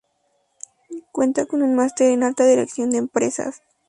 Cuenta 1.11 1.45
con 1.45 1.61
un 1.61 1.75
máster 1.75 2.09
en 2.09 2.23
alta 2.23 2.43
Dirección 2.43 2.89
de 2.89 2.97
Empresas. 2.97 3.61